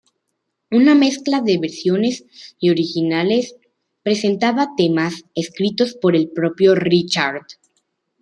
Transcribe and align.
Una 0.75 0.95
mezcla 0.95 1.41
de 1.41 1.59
versiones 1.59 2.23
y 2.59 2.71
originales, 2.71 3.55
presentaba 4.01 4.69
temas 4.75 5.25
escritos 5.35 5.93
por 5.93 6.15
el 6.15 6.29
propio 6.31 6.73
Richard. 6.73 7.45